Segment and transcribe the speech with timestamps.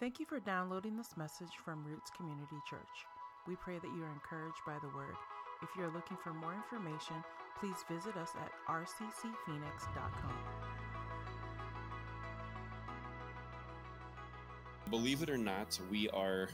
[0.00, 3.04] Thank you for downloading this message from Roots Community Church.
[3.46, 5.14] We pray that you are encouraged by the word.
[5.62, 7.16] If you're looking for more information,
[7.60, 10.32] please visit us at rccphoenix.com.
[14.88, 16.48] Believe it or not, we are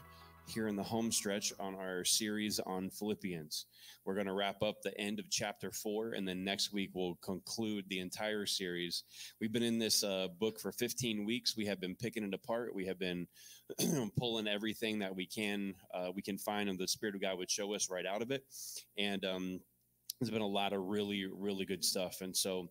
[0.46, 3.66] here in the home stretch on our series on Philippians.
[4.04, 7.18] We're going to wrap up the end of chapter four, and then next week we'll
[7.22, 9.04] conclude the entire series.
[9.40, 11.56] We've been in this uh, book for 15 weeks.
[11.56, 12.74] We have been picking it apart.
[12.74, 13.26] We have been
[14.18, 17.50] pulling everything that we can uh, we can find, and the Spirit of God would
[17.50, 18.44] show us right out of it.
[18.96, 19.60] And um,
[20.20, 22.68] there's been a lot of really really good stuff, and so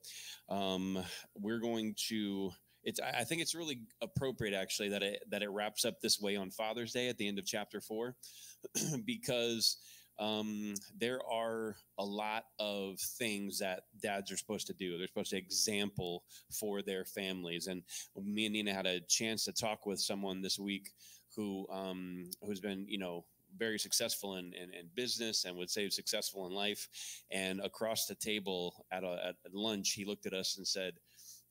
[0.50, 1.03] um,
[1.38, 2.52] we're going to
[2.85, 6.35] it's I think it's really appropriate actually that it that it wraps up this way
[6.35, 8.16] on Father's Day at the end of chapter four,
[9.05, 9.77] because
[10.20, 14.98] um, there are a lot of things that dads are supposed to do.
[14.98, 16.23] They're supposed to example
[16.58, 17.67] for their families.
[17.67, 17.84] And
[18.23, 20.92] me and Nina had a chance to talk with someone this week
[21.36, 23.25] who um, who's been you know
[23.58, 26.88] very successful in, in, in, business and would say successful in life.
[27.31, 30.95] And across the table at, a, at lunch, he looked at us and said,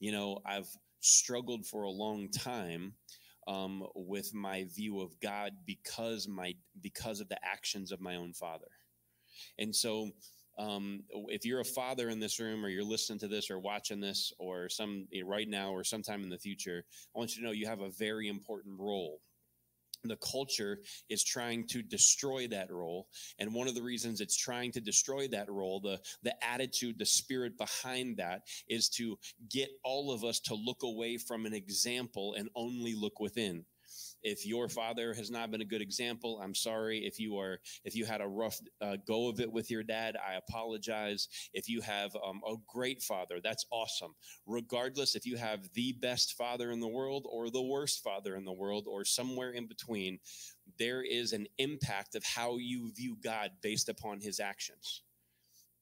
[0.01, 0.69] you know, I've
[1.05, 2.95] struggled for a long time
[3.47, 8.33] um, with my view of God because my because of the actions of my own
[8.33, 8.71] father.
[9.59, 10.11] And so
[10.59, 14.01] um, if you're a father in this room or you're listening to this or watching
[14.01, 17.53] this or some right now or sometime in the future, I want you to know
[17.53, 19.21] you have a very important role
[20.11, 23.09] the culture is trying to destroy that role.
[23.39, 27.07] And one of the reasons it's trying to destroy that role the the attitude the
[27.07, 29.17] spirit behind that is to
[29.51, 33.65] get all of us to look away from an example and only look within
[34.25, 37.07] if your father has not been a good example, I'm sorry.
[37.07, 40.17] If you are, if you had a rough uh, go of it with your dad,
[40.17, 41.29] I apologize.
[41.53, 44.15] If you have um, a great father, that's awesome.
[44.47, 48.45] Regardless, if you have the best father in the world or the worst father in
[48.45, 50.19] the world or somewhere in between,
[50.79, 55.03] there is an impact of how you view God based upon his actions.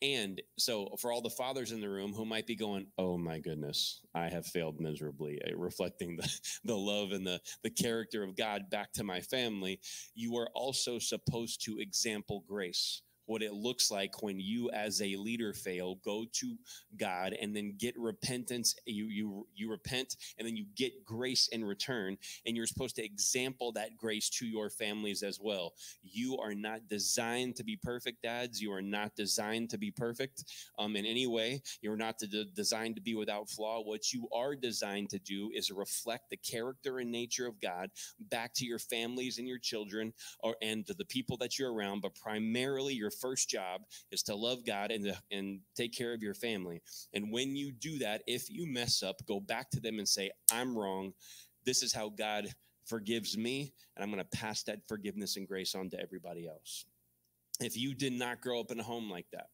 [0.02, 3.38] And so, for all the fathers in the room who might be going, "Oh my
[3.38, 8.36] goodness, I have failed miserably," uh, reflecting the the love and the the character of
[8.36, 9.80] God back to my family,
[10.14, 15.16] you are also supposed to example grace what it looks like when you as a
[15.16, 16.56] leader fail go to
[16.98, 18.74] god and then get repentance.
[18.86, 22.18] You you you repent and then you get grace in return.
[22.46, 25.72] And you're supposed to example that grace to your families as well.
[26.02, 28.60] You are not designed to be perfect dads.
[28.60, 30.44] You are not designed to be perfect
[30.78, 31.62] um, in any way.
[31.80, 33.80] You're not de- designed to be without flaw.
[33.82, 37.90] What you are designed to do is reflect the character and nature of god
[38.30, 42.00] back to your families and your children or and to the people that you're around
[42.00, 46.22] but primarily your first job is to love God and, to, and take care of
[46.22, 46.82] your family.
[47.14, 50.30] And when you do that, if you mess up, go back to them and say,
[50.50, 51.14] I'm wrong.
[51.64, 52.48] This is how God
[52.84, 53.72] forgives me.
[53.96, 56.84] And I'm going to pass that forgiveness and grace on to everybody else.
[57.60, 59.46] If you did not grow up in a home like that,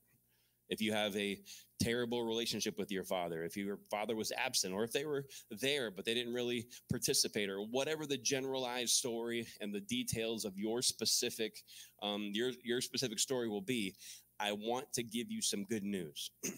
[0.68, 1.40] if you have a
[1.80, 5.90] terrible relationship with your father, if your father was absent, or if they were there
[5.90, 10.82] but they didn't really participate, or whatever the generalized story and the details of your
[10.82, 11.62] specific
[12.02, 13.94] um, your your specific story will be,
[14.40, 16.30] I want to give you some good news.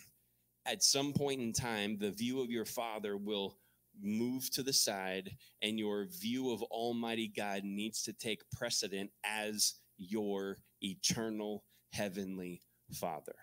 [0.67, 3.57] At some point in time, the view of your father will
[4.03, 5.31] move to the side,
[5.63, 12.63] and your view of Almighty God needs to take precedent as your eternal heavenly
[12.95, 13.35] Father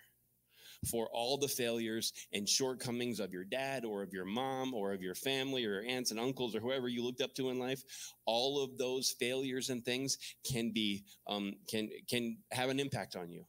[0.85, 5.01] for all the failures and shortcomings of your dad or of your mom or of
[5.01, 7.83] your family or your aunts and uncles or whoever you looked up to in life
[8.25, 13.31] all of those failures and things can be um, can can have an impact on
[13.31, 13.45] you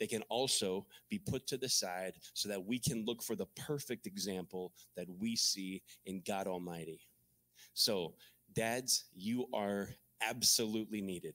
[0.00, 3.46] they can also be put to the side so that we can look for the
[3.54, 7.00] perfect example that we see in God Almighty.
[7.74, 8.14] So,
[8.54, 9.90] dads, you are
[10.22, 11.34] absolutely needed.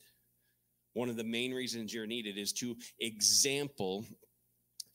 [0.94, 4.05] One of the main reasons you're needed is to example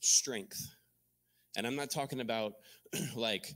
[0.01, 0.67] strength.
[1.57, 2.53] And I'm not talking about
[3.15, 3.55] like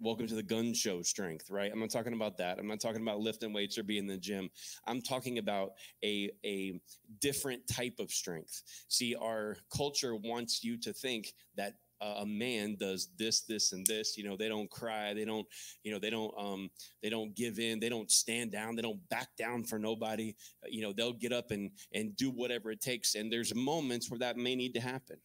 [0.00, 1.70] welcome to the gun show strength, right?
[1.72, 2.58] I'm not talking about that.
[2.58, 4.50] I'm not talking about lifting weights or being in the gym.
[4.86, 5.72] I'm talking about
[6.04, 6.80] a, a
[7.20, 8.62] different type of strength.
[8.88, 14.18] See, our culture wants you to think that a man does this this and this
[14.18, 15.46] you know they don't cry they don't
[15.84, 16.68] you know they don't um
[17.00, 20.34] they don't give in they don't stand down they don't back down for nobody
[20.68, 24.18] you know they'll get up and and do whatever it takes and there's moments where
[24.18, 25.16] that may need to happen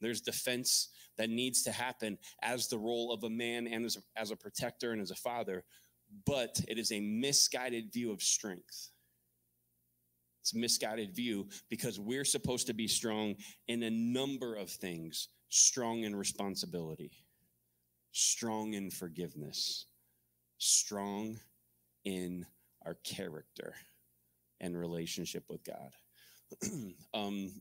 [0.00, 4.20] there's defense that needs to happen as the role of a man and as a,
[4.20, 5.64] as a protector and as a father,
[6.26, 8.90] but it is a misguided view of strength.
[10.40, 13.34] It's a misguided view because we're supposed to be strong
[13.66, 17.10] in a number of things strong in responsibility,
[18.12, 19.86] strong in forgiveness,
[20.58, 21.38] strong
[22.04, 22.46] in
[22.84, 23.74] our character
[24.60, 25.90] and relationship with God.
[27.14, 27.52] um,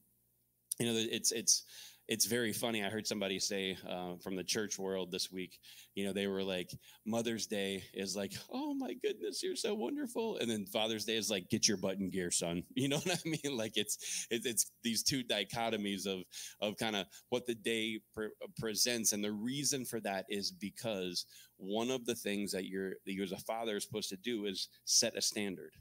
[0.79, 1.63] you know, it's it's
[2.07, 2.83] it's very funny.
[2.83, 5.59] I heard somebody say uh, from the church world this week,
[5.93, 6.71] you know, they were like,
[7.05, 10.37] Mother's Day is like, oh my goodness, you're so wonderful.
[10.37, 12.63] And then Father's Day is like, get your button gear, son.
[12.75, 13.57] You know what I mean?
[13.57, 16.23] Like it's, it's, it's these two dichotomies of,
[16.61, 19.11] of kind of what the day pre- presents.
[19.11, 21.25] And the reason for that is because
[21.57, 24.45] one of the things that you're, that you as a father is supposed to do
[24.45, 25.71] is set a standard.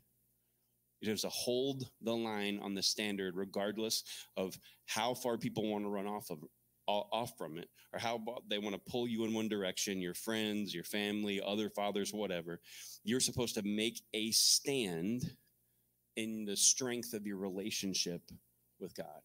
[1.00, 4.02] You have to hold the line on the standard, regardless
[4.36, 6.38] of how far people want to run off of
[6.88, 10.00] off from it, or how they want to pull you in one direction.
[10.00, 12.60] Your friends, your family, other fathers, whatever.
[13.02, 15.36] You're supposed to make a stand
[16.14, 18.22] in the strength of your relationship
[18.78, 19.20] with God.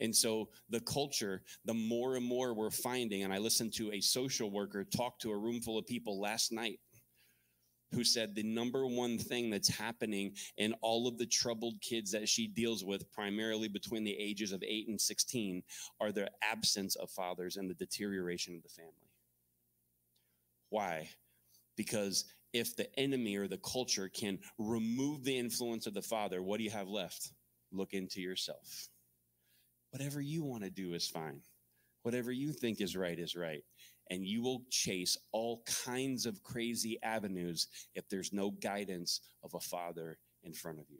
[0.00, 4.00] And so the culture, the more and more we're finding, and I listened to a
[4.00, 6.80] social worker talk to a room full of people last night
[7.94, 12.28] who said the number one thing that's happening in all of the troubled kids that
[12.28, 15.62] she deals with, primarily between the ages of 8 and 16,
[16.00, 18.92] are the absence of fathers and the deterioration of the family.
[20.70, 21.08] Why?
[21.76, 26.58] Because if the enemy or the culture can remove the influence of the father, what
[26.58, 27.30] do you have left?
[27.72, 28.88] Look into yourself.
[29.90, 31.40] Whatever you want to do is fine.
[32.02, 33.62] Whatever you think is right is right
[34.10, 39.60] and you will chase all kinds of crazy avenues if there's no guidance of a
[39.60, 40.98] father in front of you.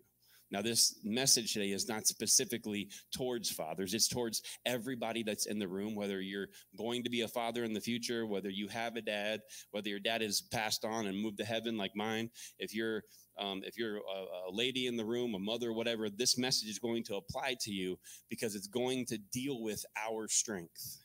[0.51, 5.67] Now, this message today is not specifically towards fathers, it's towards everybody that's in the
[5.67, 6.49] room, whether you're
[6.79, 9.41] going to be a father in the future, whether you have a dad,
[9.73, 12.31] whether your dad has passed on and moved to heaven like mine.
[12.59, 13.03] If you're
[13.37, 16.79] um, if you're a, a lady in the room, a mother, whatever, this message is
[16.79, 17.99] going to apply to you
[18.31, 21.04] because it's going to deal with our strength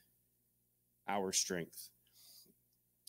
[1.09, 1.89] our strength.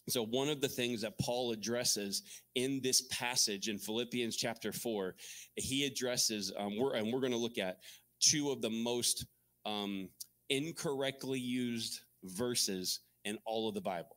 [0.08, 2.22] So, one of the things that Paul addresses
[2.54, 5.14] in this passage in Philippians chapter 4,
[5.56, 7.78] he addresses, um, we're, and we're going to look at
[8.20, 9.26] two of the most
[9.66, 10.08] um,
[10.48, 14.16] incorrectly used verses in all of the Bible.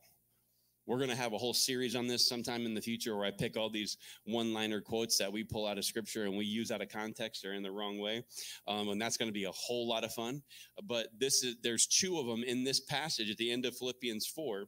[0.86, 3.30] We're going to have a whole series on this sometime in the future where I
[3.30, 6.70] pick all these one liner quotes that we pull out of scripture and we use
[6.70, 8.22] out of context or in the wrong way.
[8.68, 10.42] Um, and that's going to be a whole lot of fun.
[10.82, 14.26] But this is, there's two of them in this passage at the end of Philippians
[14.26, 14.66] 4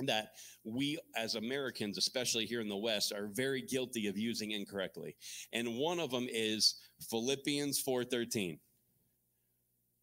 [0.00, 0.32] that
[0.64, 5.16] we as Americans, especially here in the West, are very guilty of using incorrectly.
[5.52, 6.80] And one of them is
[7.10, 8.58] Philippians 4:13.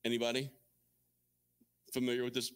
[0.06, 0.50] Anybody
[1.94, 2.52] familiar with this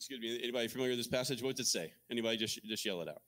[0.00, 0.40] Excuse me.
[0.42, 1.42] Anybody familiar with this passage?
[1.42, 1.92] What does it say?
[2.10, 3.20] Anybody just just yell it out.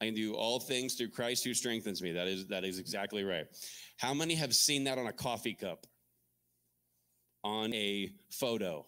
[0.00, 2.10] I can do all things through Christ who strengthens me.
[2.10, 3.46] That is that is exactly right.
[3.96, 5.86] How many have seen that on a coffee cup?
[7.44, 8.84] On a photo?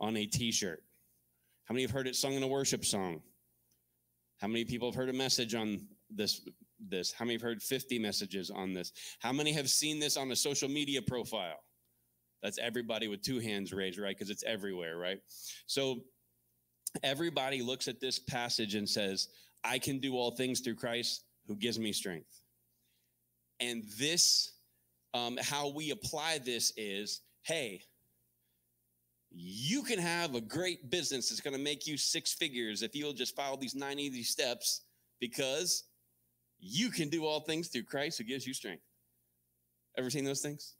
[0.00, 0.82] On a t-shirt?
[1.66, 3.22] How many have heard it sung in a worship song?
[4.40, 6.40] How many people have heard a message on this
[6.80, 7.12] this?
[7.12, 8.90] How many have heard 50 messages on this?
[9.20, 11.60] How many have seen this on a social media profile?
[12.42, 14.16] That's everybody with two hands raised, right?
[14.16, 15.20] Because it's everywhere, right?
[15.66, 16.00] So
[17.02, 19.28] everybody looks at this passage and says,
[19.64, 22.40] I can do all things through Christ who gives me strength.
[23.60, 24.52] And this,
[25.14, 27.82] um, how we apply this is hey,
[29.30, 33.12] you can have a great business that's going to make you six figures if you'll
[33.12, 34.82] just follow these nine easy steps
[35.20, 35.84] because
[36.60, 38.84] you can do all things through Christ who gives you strength.
[39.98, 40.74] Ever seen those things?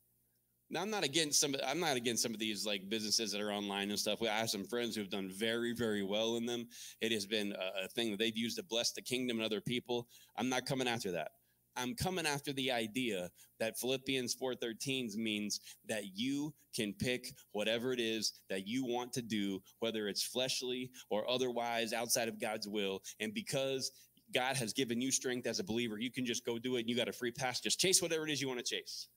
[0.73, 1.55] Now, I'm not against some.
[1.67, 4.23] I'm not against some of these like businesses that are online and stuff.
[4.23, 6.67] I have some friends who have done very, very well in them.
[7.02, 9.61] It has been a, a thing that they've used to bless the kingdom and other
[9.61, 10.09] people.
[10.35, 11.33] I'm not coming after that.
[11.76, 13.29] I'm coming after the idea
[13.61, 15.61] that Philippians 4:13 means
[15.91, 20.91] that you can pick whatever it is that you want to do, whether it's fleshly
[21.11, 23.93] or otherwise outside of God's will, and because
[24.33, 26.88] God has given you strength as a believer, you can just go do it and
[26.88, 27.61] you got a free pass.
[27.61, 29.09] Just chase whatever it is you want to chase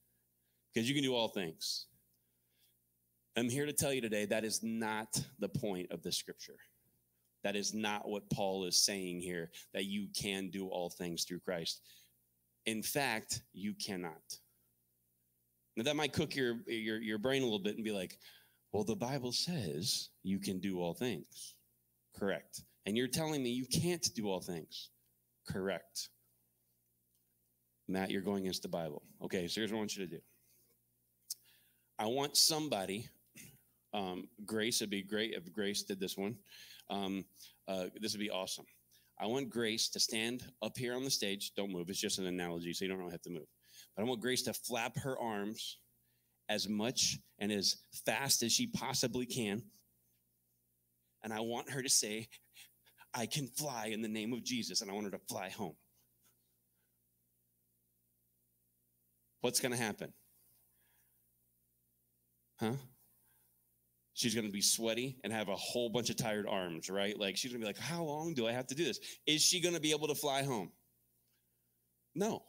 [0.76, 1.88] because you can do all things.
[3.38, 6.58] I'm here to tell you today that is not the point of the scripture.
[7.44, 11.40] That is not what Paul is saying here, that you can do all things through
[11.40, 11.82] Christ.
[12.66, 14.40] In fact, you cannot.
[15.78, 18.18] Now, that might cook your, your, your brain a little bit and be like,
[18.72, 21.56] well, the Bible says you can do all things.
[22.18, 22.62] Correct.
[22.86, 24.90] And you're telling me you can't do all things.
[25.48, 26.10] Correct.
[27.88, 29.04] Matt, you're going against the Bible.
[29.24, 30.22] Okay, so here's what I want you to do.
[31.98, 33.08] I want somebody,
[33.94, 36.36] um, Grace, it'd be great if Grace did this one.
[36.90, 37.26] Um,
[37.68, 38.66] uh, this would be awesome.
[39.20, 41.54] I want Grace to stand up here on the stage.
[41.56, 41.90] Don't move.
[41.90, 43.48] It's just an analogy, so you don't really have to move.
[43.96, 45.78] But I want Grace to flap her arms
[46.50, 49.64] as much and as fast as she possibly can.
[51.24, 52.28] And I want her to say,
[53.14, 55.76] I can fly in the name of Jesus, and I want her to fly home.
[59.40, 60.12] What's going to happen?
[62.60, 62.74] Huh?
[64.14, 67.20] She's going to be sweaty and have a whole bunch of tired arms, right?
[67.20, 69.00] Like she's going to be like, How long do I have to do this?
[69.28, 70.72] Is she going to be able to fly home?
[72.16, 72.44] No,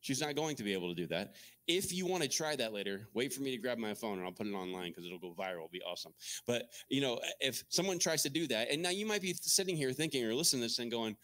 [0.00, 1.34] she's not going to be able to do that.
[1.66, 4.26] If you want to try that later, wait for me to grab my phone and
[4.26, 5.56] I'll put it online because it'll go viral.
[5.56, 6.12] It'll be awesome.
[6.46, 9.76] But, you know, if someone tries to do that, and now you might be sitting
[9.76, 11.16] here thinking or listening to this and going,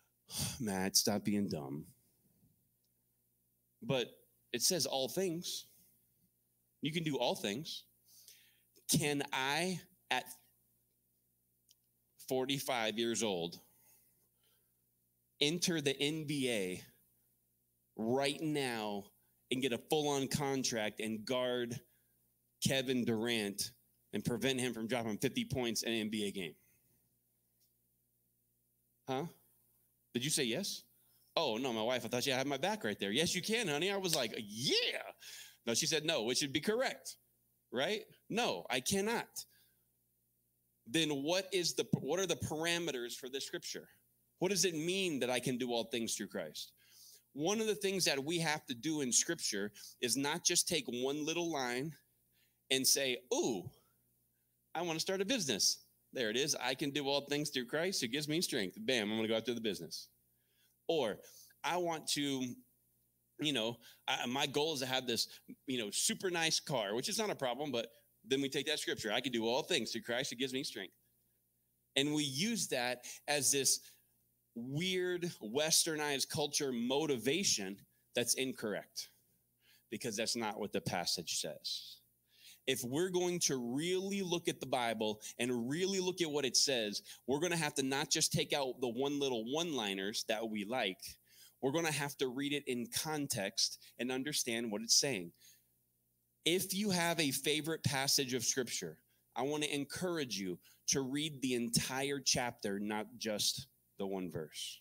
[0.60, 1.84] Matt, stop being dumb.
[3.82, 4.08] But
[4.52, 5.66] it says all things.
[6.80, 7.84] You can do all things.
[8.90, 9.80] Can I,
[10.10, 10.24] at
[12.28, 13.58] 45 years old,
[15.40, 16.82] enter the NBA
[17.96, 19.04] right now
[19.50, 21.78] and get a full on contract and guard
[22.66, 23.70] Kevin Durant
[24.12, 26.54] and prevent him from dropping 50 points in an NBA game?
[29.08, 29.24] Huh?
[30.14, 30.82] Did you say yes?
[31.36, 33.12] Oh, no, my wife, I thought you had my back right there.
[33.12, 33.90] Yes, you can, honey.
[33.92, 35.02] I was like, yeah.
[35.68, 37.18] No, she said no, which should be correct,
[37.70, 38.00] right?
[38.30, 39.44] No, I cannot.
[40.86, 43.86] Then what is the what are the parameters for this scripture?
[44.38, 46.72] What does it mean that I can do all things through Christ?
[47.34, 49.70] One of the things that we have to do in scripture
[50.00, 51.94] is not just take one little line
[52.70, 53.70] and say, "Ooh,
[54.74, 55.84] I want to start a business."
[56.14, 56.54] There it is.
[56.54, 58.78] I can do all things through Christ who gives me strength.
[58.80, 60.08] Bam, I'm going to go out after the business.
[60.86, 61.18] Or
[61.62, 62.54] I want to,
[63.40, 63.76] you know,
[64.06, 65.28] I, my goal is to have this,
[65.66, 67.88] you know, super nice car, which is not a problem, but
[68.26, 69.12] then we take that scripture.
[69.12, 70.94] I can do all things through Christ who gives me strength.
[71.96, 73.80] And we use that as this
[74.54, 77.76] weird westernized culture motivation
[78.14, 79.08] that's incorrect
[79.90, 81.96] because that's not what the passage says.
[82.66, 86.56] If we're going to really look at the Bible and really look at what it
[86.56, 90.24] says, we're going to have to not just take out the one little one liners
[90.28, 91.00] that we like,
[91.60, 95.32] we're going to have to read it in context and understand what it's saying.
[96.44, 98.98] If you have a favorite passage of scripture,
[99.36, 103.66] I want to encourage you to read the entire chapter, not just
[103.98, 104.80] the one verse.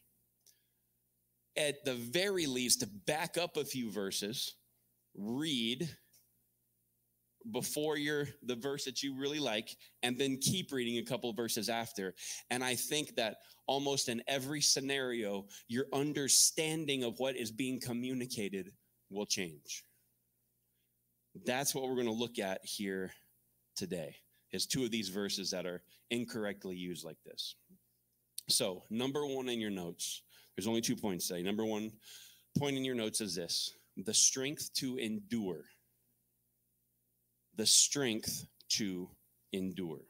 [1.55, 4.55] At the very least, back up a few verses,
[5.15, 5.89] read
[7.51, 11.69] before you're the verse that you really like and then keep reading a couple verses
[11.69, 12.13] after.
[12.49, 13.37] And i think that
[13.67, 18.71] almost in every scenario your understanding of what is being communicated
[19.09, 19.83] will change.
[21.45, 23.11] That's what we're going to look at here
[23.75, 24.15] today
[24.51, 27.55] is two of these verses that are incorrectly used like this.
[28.49, 30.21] So number one in your notes
[30.57, 31.43] there's only two points today.
[31.43, 31.91] Number one
[32.57, 35.65] point in your notes is this the strength to endure
[37.57, 39.09] the strength to
[39.51, 40.01] endure.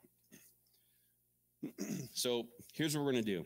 [2.14, 3.46] so here's what we're going to do.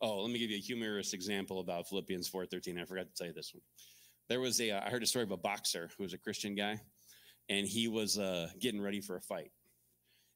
[0.00, 2.80] Oh, let me give you a humorous example about Philippians 4:13.
[2.80, 3.62] I forgot to tell you this one.
[4.28, 6.80] There was a I heard a story of a boxer who was a Christian guy,
[7.48, 9.52] and he was uh, getting ready for a fight,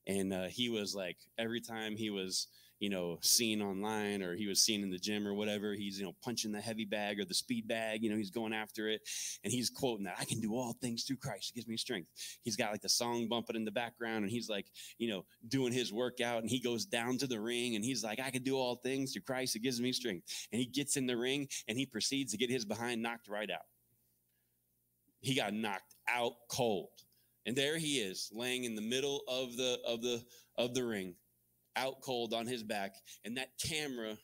[0.07, 2.49] and uh, he was like every time he was
[2.80, 5.75] you know, seen online or he was seen in the gym or whatever.
[5.75, 8.54] He's, you know, punching the heavy bag or the speed bag, you know, he's going
[8.54, 9.02] after it.
[9.44, 11.50] And he's quoting that I can do all things through Christ.
[11.50, 12.08] It gives me strength.
[12.42, 15.75] He's got like the song bumping in the background and he's like, you know, doing
[15.75, 18.56] his workout and he goes down to the ring and he's like, I can do
[18.56, 19.54] all things through Christ.
[19.56, 20.49] It gives me strength.
[20.50, 23.50] And he gets in the ring and he proceeds to get his behind knocked right
[23.50, 23.66] out.
[25.20, 26.88] He got knocked out cold.
[27.44, 30.22] And there he is laying in the middle of the of the
[30.56, 31.14] of the ring
[31.77, 34.17] out cold on his back, and that camera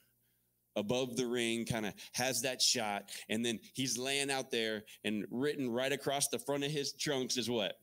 [0.76, 5.26] above the ring kind of has that shot, and then he's laying out there, and
[5.30, 7.78] written right across the front of his trunks is what?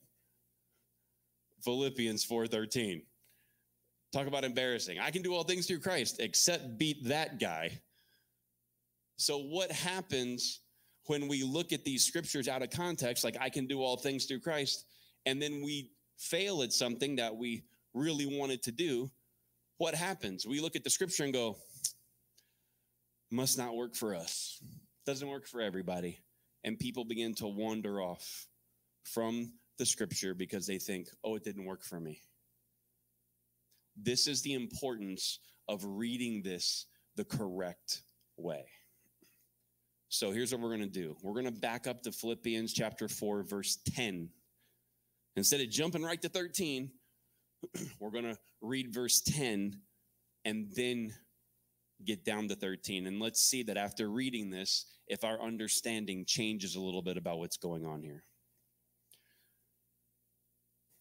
[1.64, 3.06] Philippians 4:13.
[4.12, 5.00] Talk about embarrassing.
[5.00, 7.82] I can do all things through Christ except beat that guy.
[9.18, 10.62] So what happens
[11.06, 14.26] when we look at these scriptures out of context like I can do all things
[14.26, 14.86] through Christ
[15.26, 19.10] and then we fail at something that we really wanted to do?
[19.84, 20.48] What happens?
[20.48, 21.58] We look at the scripture and go,
[23.30, 24.64] must not work for us.
[25.06, 26.20] Doesn't work for everybody.
[26.64, 28.48] And people begin to wander off
[29.04, 32.22] from the scripture because they think, oh, it didn't work for me.
[33.98, 36.86] This is the importance of reading this
[37.18, 38.04] the correct
[38.38, 38.64] way.
[40.08, 43.10] So here's what we're going to do we're going to back up to Philippians chapter
[43.10, 44.30] 4, verse 10.
[45.36, 46.90] Instead of jumping right to 13,
[48.00, 49.80] we're going to read verse 10
[50.46, 51.14] and then
[52.06, 53.08] get down to 13.
[53.08, 57.40] And let's see that after reading this, if our understanding changes a little bit about
[57.40, 58.24] what's going on here.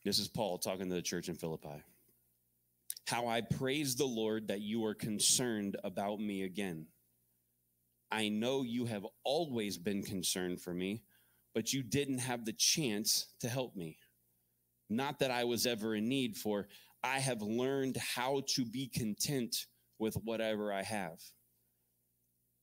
[0.05, 1.83] This is Paul talking to the church in Philippi.
[3.07, 6.87] how I praise the Lord that you are concerned about me again.
[8.11, 11.03] I know you have always been concerned for me,
[11.55, 13.99] but you didn't have the chance to help me.
[14.93, 16.69] Not that I was ever in need, for
[17.03, 19.67] I have learned how to be content
[19.99, 21.19] with whatever I have.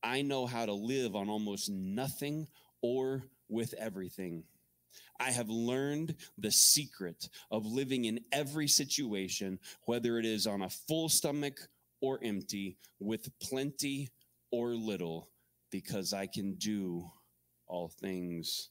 [0.02, 2.46] I know how to live on almost nothing
[2.82, 4.44] or with everything.
[5.18, 10.70] I have learned the secret of living in every situation, whether it is on a
[10.70, 11.68] full stomach
[12.00, 14.08] or empty, with plenty
[14.52, 15.28] or little,
[15.72, 17.10] because I can do
[17.66, 18.70] all things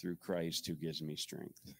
[0.00, 1.74] through Christ who gives me strength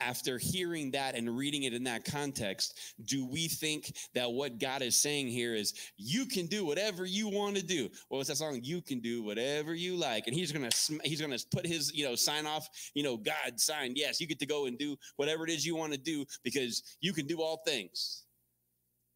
[0.00, 4.82] after hearing that and reading it in that context, do we think that what God
[4.82, 7.88] is saying here is you can do whatever you want to do?
[8.10, 10.26] Well, it's that song, you can do whatever you like.
[10.26, 13.16] And he's going to, he's going to put his, you know, sign off, you know,
[13.16, 13.96] God signed.
[13.96, 16.96] Yes, you get to go and do whatever it is you want to do because
[17.00, 18.24] you can do all things.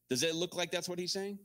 [0.09, 1.39] Does it look like that's what he's saying?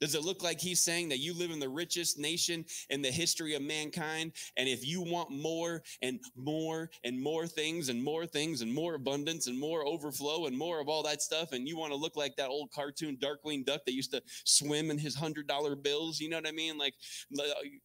[0.00, 3.10] Does it look like he's saying that you live in the richest nation in the
[3.10, 4.32] history of mankind?
[4.56, 8.94] And if you want more and more and more things and more things and more
[8.94, 12.16] abundance and more overflow and more of all that stuff, and you want to look
[12.16, 16.20] like that old cartoon Darkwing Duck that used to swim in his hundred dollar bills,
[16.20, 16.76] you know what I mean?
[16.76, 16.94] Like,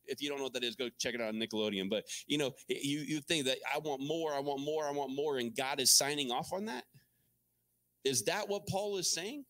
[0.05, 1.89] if you don't know what that is, go check it out on Nickelodeon.
[1.89, 5.15] But you know, you you think that I want more, I want more, I want
[5.15, 6.83] more, and God is signing off on that.
[8.03, 9.45] Is that what Paul is saying?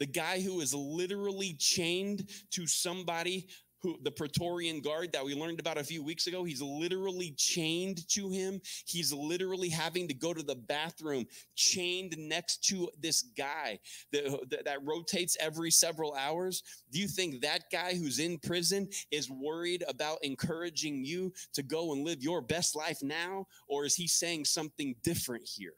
[0.00, 3.46] The guy who is literally chained to somebody
[3.82, 8.06] who the Praetorian guard that we learned about a few weeks ago, he's literally chained
[8.08, 8.60] to him.
[8.86, 13.78] He's literally having to go to the bathroom chained next to this guy
[14.12, 16.62] that, that, that, rotates every several hours.
[16.90, 21.92] Do you think that guy who's in prison is worried about encouraging you to go
[21.92, 23.46] and live your best life now?
[23.66, 25.74] Or is he saying something different here?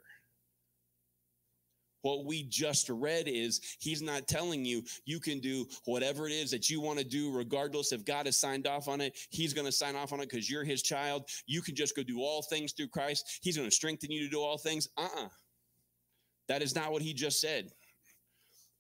[2.03, 6.51] What we just read is he's not telling you you can do whatever it is
[6.51, 9.17] that you want to do, regardless if God has signed off on it.
[9.31, 11.29] He's going to sign off on it because you're his child.
[11.47, 13.41] You can just go do all things through Christ.
[13.43, 14.89] He's going to strengthen you to do all things.
[14.97, 15.25] Uh uh-uh.
[15.27, 15.29] uh
[16.49, 17.71] That is not what he just said.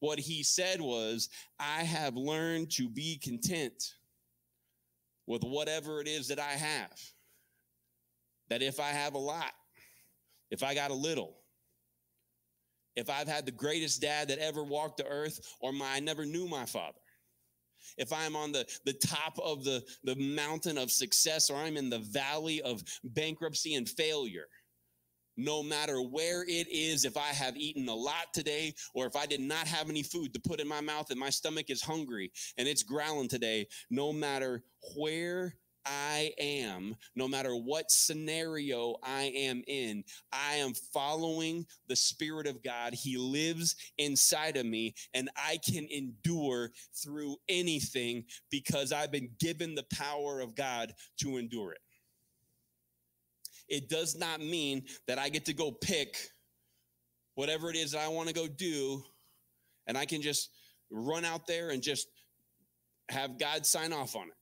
[0.00, 1.28] What he said was,
[1.60, 3.94] I have learned to be content
[5.28, 6.98] with whatever it is that I have.
[8.50, 9.52] That if I have a lot,
[10.50, 11.41] if I got a little,
[12.96, 16.24] if I've had the greatest dad that ever walked the earth, or my I never
[16.24, 16.98] knew my father.
[17.98, 21.90] If I'm on the, the top of the, the mountain of success, or I'm in
[21.90, 24.46] the valley of bankruptcy and failure,
[25.36, 29.26] no matter where it is, if I have eaten a lot today, or if I
[29.26, 32.30] did not have any food to put in my mouth and my stomach is hungry
[32.58, 34.62] and it's growling today, no matter
[34.96, 42.46] where I am, no matter what scenario I am in, I am following the Spirit
[42.46, 42.94] of God.
[42.94, 49.74] He lives inside of me, and I can endure through anything because I've been given
[49.74, 51.80] the power of God to endure it.
[53.68, 56.16] It does not mean that I get to go pick
[57.34, 59.02] whatever it is that I want to go do,
[59.86, 60.50] and I can just
[60.90, 62.06] run out there and just
[63.08, 64.34] have God sign off on it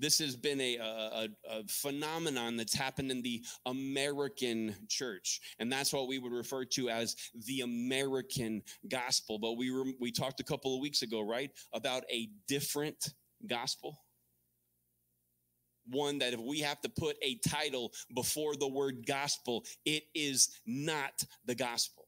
[0.00, 5.40] this has been a, a, a, phenomenon that's happened in the American church.
[5.58, 9.38] And that's what we would refer to as the American gospel.
[9.38, 13.12] But we were, we talked a couple of weeks ago, right, about a different
[13.46, 13.98] gospel.
[15.86, 20.48] One that if we have to put a title before the word gospel, it is
[20.66, 21.12] not
[21.44, 21.99] the gospel.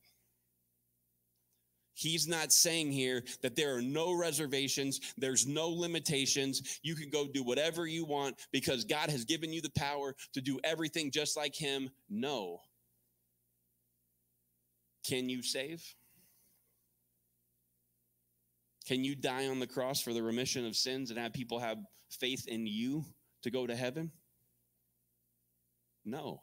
[1.94, 6.81] He's not saying here that there are no reservations, there's no limitations.
[6.83, 10.40] You can go do whatever you want because God has given you the power to
[10.40, 11.90] do everything just like Him.
[12.09, 12.61] No.
[15.05, 15.83] Can you save?
[18.87, 21.78] Can you die on the cross for the remission of sins and have people have
[22.11, 23.05] faith in you
[23.42, 24.11] to go to heaven?
[26.05, 26.42] No.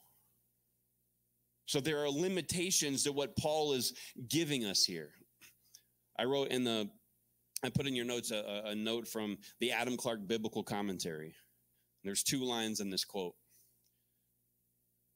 [1.65, 3.93] So there are limitations to what Paul is
[4.27, 5.12] giving us here.
[6.19, 6.89] I wrote in the,
[7.63, 11.34] I put in your notes a, a note from the Adam Clarke Biblical Commentary.
[12.03, 13.36] There's two lines in this quote.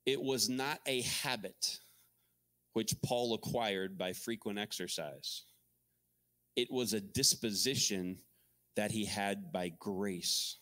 [0.06, 1.80] It was not a habit
[2.72, 5.44] which Paul acquired by frequent exercise.
[6.56, 8.20] It was a disposition
[8.78, 10.58] that he had by grace.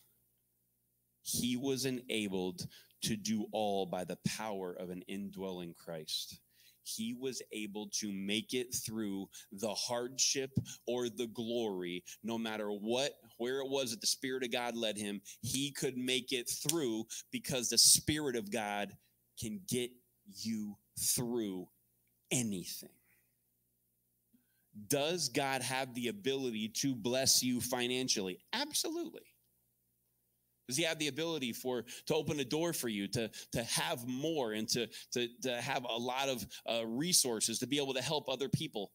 [1.22, 2.66] He was enabled
[3.02, 6.40] to do all by the power of an indwelling Christ
[6.84, 10.50] he was able to make it through the hardship
[10.86, 14.96] or the glory, no matter what, where it was that the Spirit of God led
[14.96, 18.92] him, he could make it through because the Spirit of God
[19.40, 19.90] can get
[20.42, 21.66] you through
[22.30, 22.90] anything.
[24.88, 28.38] Does God have the ability to bless you financially?
[28.52, 29.22] Absolutely.
[30.72, 34.08] Does he have the ability for to open a door for you to to have
[34.08, 38.00] more and to to, to have a lot of uh, resources to be able to
[38.00, 38.90] help other people?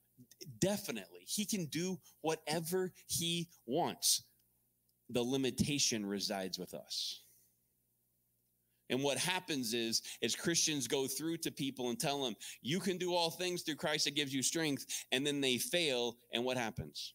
[0.58, 4.24] Definitely, he can do whatever he wants.
[5.12, 7.22] The limitation resides with us.
[8.90, 12.98] And what happens is, as Christians go through to people and tell them, you can
[12.98, 16.58] do all things through Christ that gives you strength, and then they fail, and what
[16.58, 17.14] happens?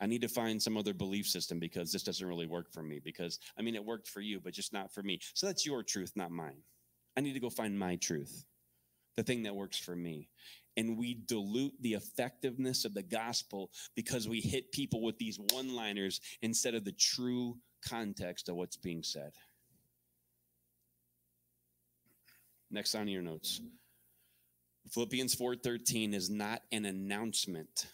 [0.00, 3.00] I need to find some other belief system because this doesn't really work for me.
[3.02, 5.20] Because, I mean, it worked for you, but just not for me.
[5.34, 6.62] So that's your truth, not mine.
[7.16, 8.44] I need to go find my truth,
[9.16, 10.28] the thing that works for me.
[10.76, 15.74] And we dilute the effectiveness of the gospel because we hit people with these one
[15.74, 19.32] liners instead of the true context of what's being said.
[22.70, 23.62] Next on your notes.
[24.90, 27.86] Philippians 4:13 is not an announcement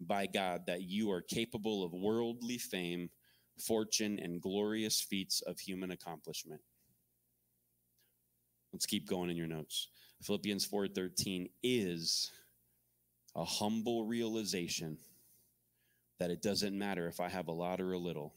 [0.00, 3.10] by God that you are capable of worldly fame,
[3.58, 6.60] fortune, and glorious feats of human accomplishment.
[8.72, 9.88] Let's keep going in your notes.
[10.22, 12.30] Philippians 4:13 is
[13.34, 14.98] a humble realization
[16.18, 18.34] that it doesn't matter if I have a lot or a little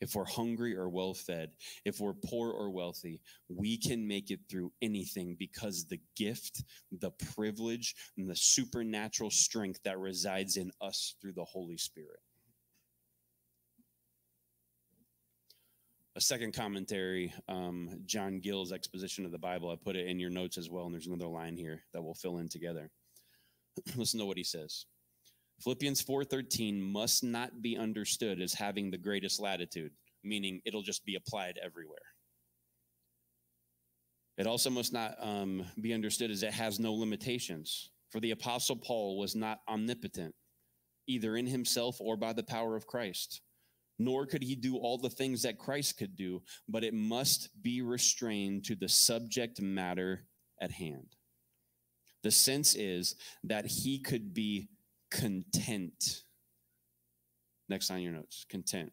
[0.00, 1.50] if we're hungry or well fed,
[1.84, 7.10] if we're poor or wealthy, we can make it through anything because the gift, the
[7.34, 12.20] privilege, and the supernatural strength that resides in us through the Holy Spirit.
[16.16, 19.70] A second commentary, um, John Gill's exposition of the Bible.
[19.70, 22.14] I put it in your notes as well, and there's another line here that we'll
[22.14, 22.90] fill in together.
[23.96, 24.86] Listen to what he says.
[25.60, 29.92] Philippians 4:13 must not be understood as having the greatest latitude,
[30.22, 31.98] meaning it'll just be applied everywhere.
[34.36, 37.90] It also must not um, be understood as it has no limitations.
[38.10, 40.34] For the apostle Paul was not omnipotent,
[41.08, 43.40] either in himself or by the power of Christ.
[43.98, 47.82] Nor could he do all the things that Christ could do, but it must be
[47.82, 50.24] restrained to the subject matter
[50.60, 51.16] at hand.
[52.22, 54.68] The sense is that he could be
[55.10, 56.22] content.
[57.68, 58.92] Next on your notes, content.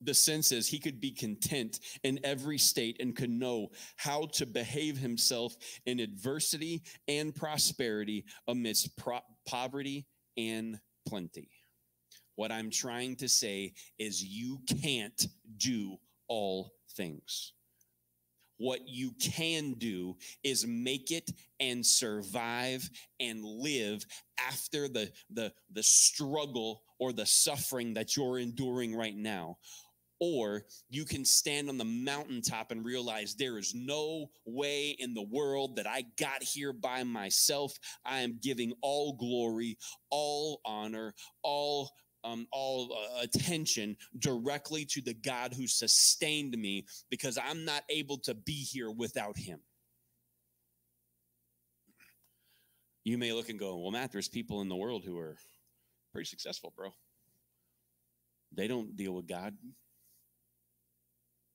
[0.00, 4.44] The sense is he could be content in every state and could know how to
[4.44, 5.56] behave himself
[5.86, 10.06] in adversity and prosperity amidst pro- poverty
[10.36, 11.48] and plenty.
[12.36, 15.96] What I'm trying to say is you can't do
[16.28, 17.52] all things.
[18.58, 22.88] What you can do is make it and survive
[23.20, 24.04] and live
[24.38, 29.58] after the, the, the struggle or the suffering that you're enduring right now.
[30.20, 35.26] Or you can stand on the mountaintop and realize there is no way in the
[35.28, 37.72] world that I got here by myself.
[38.06, 39.76] I am giving all glory,
[40.10, 41.90] all honor, all
[42.24, 48.18] um, all uh, attention directly to the God who sustained me because I'm not able
[48.18, 49.60] to be here without him.
[53.04, 55.36] You may look and go, well, Matt, there's people in the world who are
[56.12, 56.94] pretty successful, bro.
[58.52, 59.54] They don't deal with God.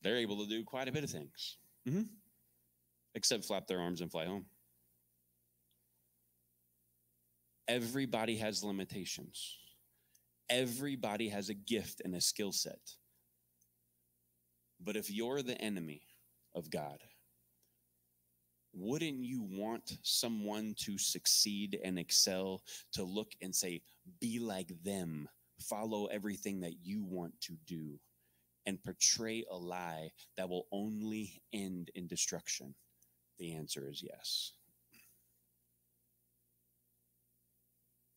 [0.03, 2.03] They're able to do quite a bit of things, mm-hmm.
[3.15, 4.45] except flap their arms and fly home.
[7.67, 9.57] Everybody has limitations.
[10.49, 12.95] Everybody has a gift and a skill set.
[14.79, 16.01] But if you're the enemy
[16.55, 16.99] of God,
[18.73, 23.81] wouldn't you want someone to succeed and excel to look and say,
[24.19, 25.27] be like them,
[25.59, 27.99] follow everything that you want to do,
[28.65, 32.75] and portray a lie that will only end in destruction?
[33.37, 34.53] The answer is yes.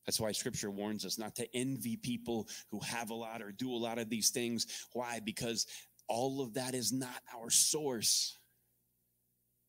[0.06, 3.72] That's why scripture warns us not to envy people who have a lot or do
[3.72, 4.66] a lot of these things.
[4.92, 5.20] Why?
[5.24, 5.66] Because
[6.08, 8.38] all of that is not our source.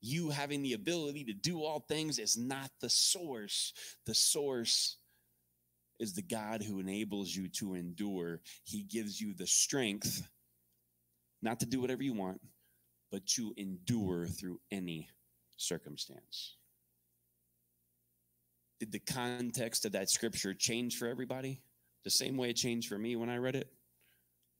[0.01, 3.73] You having the ability to do all things is not the source.
[4.05, 4.97] The source
[5.99, 8.41] is the God who enables you to endure.
[8.63, 10.27] He gives you the strength
[11.41, 12.41] not to do whatever you want,
[13.11, 15.07] but to endure through any
[15.55, 16.57] circumstance.
[18.83, 21.61] Did the context of that scripture change for everybody
[22.03, 23.69] the same way it changed for me when I read it?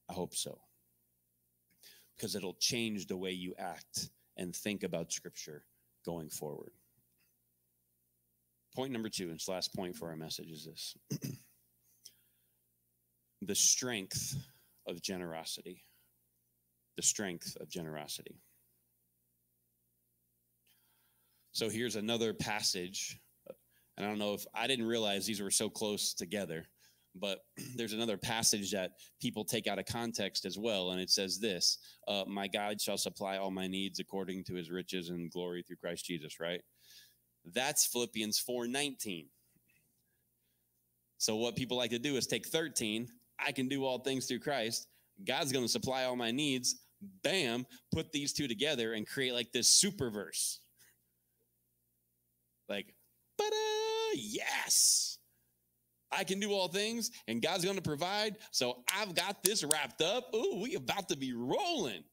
[0.09, 0.59] I hope so.
[2.15, 5.65] Because it'll change the way you act and think about scripture
[6.05, 6.71] going forward.
[8.73, 10.95] Point number two, and it's last point for our message, is this
[13.41, 14.38] the strength
[14.88, 15.83] of generosity.
[16.95, 18.39] The strength of generosity.
[21.51, 23.19] So here's another passage.
[23.97, 26.65] And I don't know if I didn't realize these were so close together,
[27.15, 27.39] but
[27.75, 30.91] there's another passage that people take out of context as well.
[30.91, 31.77] And it says this
[32.08, 35.77] uh, My God shall supply all my needs according to his riches and glory through
[35.77, 36.62] Christ Jesus, right?
[37.53, 39.27] That's Philippians 4 19.
[41.17, 43.08] So what people like to do is take 13,
[43.39, 44.88] I can do all things through Christ.
[45.25, 46.82] God's going to supply all my needs.
[47.23, 50.60] Bam, put these two together and create like this super verse.
[52.67, 52.93] Like,
[54.15, 55.17] yes.
[56.12, 58.38] I can do all things and God's going to provide.
[58.51, 60.34] So I've got this wrapped up.
[60.36, 62.03] Ooh, we about to be rolling.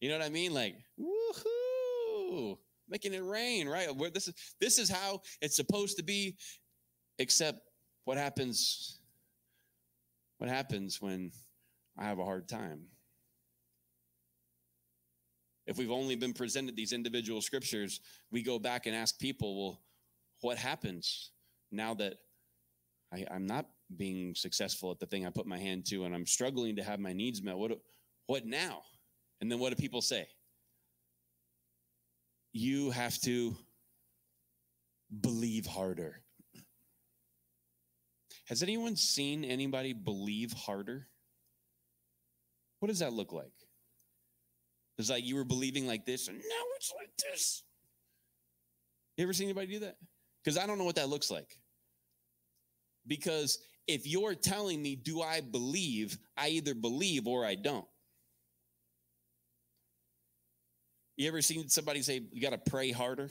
[0.00, 0.52] You know what I mean?
[0.52, 3.94] Like, woohoo, making it rain, right?
[3.94, 6.36] Where this is this is how it's supposed to be,
[7.18, 7.60] except
[8.04, 8.98] what happens
[10.42, 11.30] what happens when
[11.96, 12.80] I have a hard time?
[15.68, 18.00] If we've only been presented these individual scriptures,
[18.32, 19.80] we go back and ask people, well,
[20.42, 21.30] what happens
[21.70, 22.16] now that
[23.12, 26.26] I, am not being successful at the thing I put my hand to and I'm
[26.26, 27.56] struggling to have my needs met?
[27.56, 27.72] What,
[28.26, 28.82] what now?
[29.40, 30.26] And then what do people say?
[32.52, 33.56] You have to
[35.20, 36.20] believe harder.
[38.46, 41.06] Has anyone seen anybody believe harder?
[42.80, 43.52] What does that look like?
[44.98, 47.62] It's like you were believing like this, and now it's like this.
[49.16, 49.96] You ever seen anybody do that?
[50.42, 51.56] Because I don't know what that looks like.
[53.06, 57.86] Because if you're telling me, do I believe, I either believe or I don't.
[61.16, 63.30] You ever seen somebody say, you got to pray harder?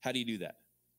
[0.00, 0.56] How do you do that?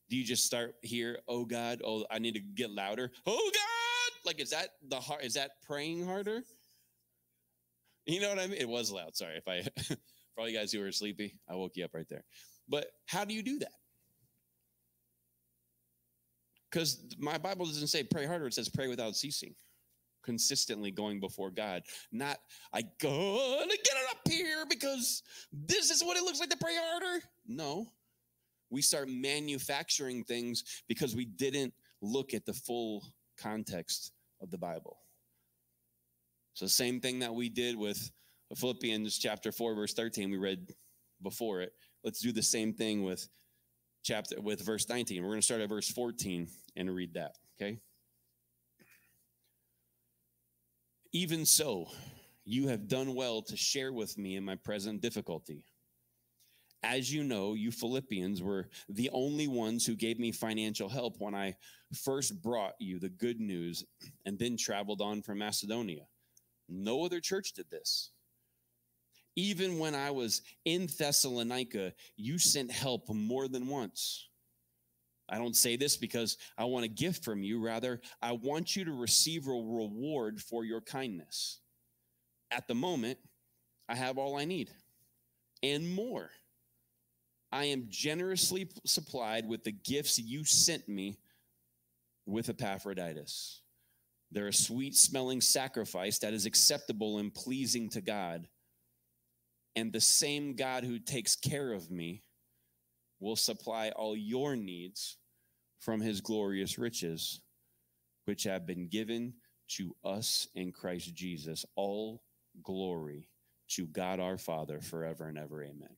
[0.10, 3.12] Do you just start here, oh God, oh, I need to get louder?
[3.26, 4.26] Oh God!
[4.26, 5.24] Like, is that the heart?
[5.24, 6.44] Is that praying harder?
[8.06, 8.58] You know what I mean?
[8.60, 9.16] It was loud.
[9.16, 9.62] Sorry if I,
[10.36, 12.26] for all you guys who were sleepy, I woke you up right there.
[12.68, 13.72] But how do you do that?
[16.74, 19.54] Because my Bible doesn't say pray harder, it says pray without ceasing,
[20.24, 21.84] consistently going before God.
[22.12, 22.40] Not,
[22.74, 26.74] I gotta get it up here because this is what it looks like to pray
[26.76, 27.24] harder.
[27.46, 27.92] No,
[28.72, 33.04] we start manufacturing things because we didn't look at the full
[33.40, 34.98] context of the Bible.
[36.56, 38.12] So, same thing that we did with
[38.56, 40.74] Philippians chapter 4, verse 13, we read
[41.22, 41.74] before it.
[42.04, 43.30] Let's do the same thing with
[44.04, 45.22] chapter with verse 19.
[45.22, 47.80] We're going to start at verse 14 and read that, okay?
[51.12, 51.88] Even so,
[52.46, 55.64] you have done well to share with me in my present difficulty.
[56.82, 61.34] As you know, you Philippians were the only ones who gave me financial help when
[61.34, 61.56] I
[61.94, 63.86] first brought you the good news
[64.26, 66.06] and then traveled on from Macedonia.
[66.68, 68.12] No other church did this.
[69.36, 74.28] Even when I was in Thessalonica, you sent help more than once.
[75.30, 77.60] I don't say this because I want a gift from you.
[77.60, 81.60] Rather, I want you to receive a reward for your kindness.
[82.52, 83.18] At the moment,
[83.90, 84.70] I have all I need
[85.64, 86.30] and more
[87.54, 91.20] I am generously supplied with the gifts you sent me
[92.26, 93.62] with Epaphroditus.
[94.32, 98.48] They're a sweet smelling sacrifice that is acceptable and pleasing to God.
[99.76, 102.24] And the same God who takes care of me
[103.24, 105.18] will supply all your needs
[105.80, 107.42] from his glorious riches,
[108.26, 109.34] which have been given
[109.70, 111.66] to us in Christ Jesus.
[111.76, 112.22] All
[112.62, 113.30] glory
[113.70, 115.64] to God our Father forever and ever.
[115.64, 115.96] Amen.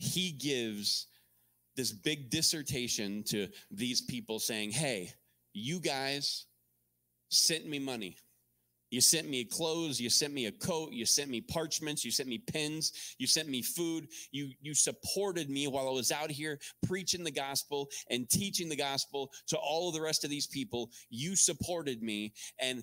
[0.00, 1.06] he gives
[1.76, 5.12] this big dissertation to these people saying, Hey,
[5.52, 6.46] you guys
[7.28, 8.16] sent me money.
[8.90, 12.28] You sent me clothes, you sent me a coat, you sent me parchments, you sent
[12.28, 14.08] me pens, you sent me food.
[14.32, 18.76] You you supported me while I was out here preaching the gospel and teaching the
[18.76, 20.90] gospel to all of the rest of these people.
[21.08, 22.82] You supported me and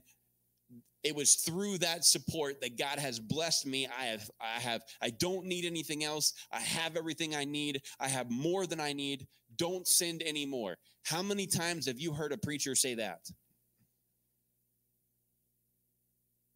[1.04, 3.88] it was through that support that God has blessed me.
[3.88, 6.34] I have, I have, I don't need anything else.
[6.52, 7.82] I have everything I need.
[8.00, 9.28] I have more than I need.
[9.56, 10.76] Don't send anymore.
[11.06, 13.20] How many times have you heard a preacher say that?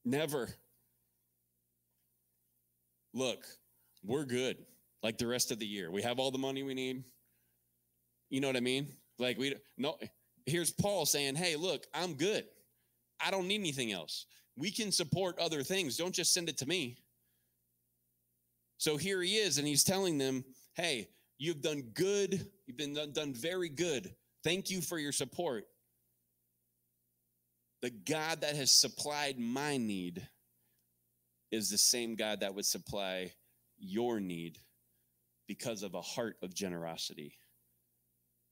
[0.03, 0.49] Never.
[3.13, 3.45] Look,
[4.03, 4.57] we're good
[5.03, 5.91] like the rest of the year.
[5.91, 7.03] We have all the money we need.
[8.29, 8.87] You know what I mean?
[9.19, 9.97] Like we no
[10.45, 12.45] here's Paul saying, "Hey, look, I'm good.
[13.23, 15.97] I don't need anything else." we can support other things.
[15.97, 16.97] Don't just send it to me.
[18.77, 20.43] So here he is, and he's telling them,
[20.75, 22.47] hey, you've done good.
[22.65, 24.13] You've been done, done very good.
[24.43, 25.65] Thank you for your support.
[27.82, 30.28] The God that has supplied my need
[31.52, 33.32] is the same God that would supply
[33.78, 34.60] your need
[35.48, 37.36] because of a heart of generosity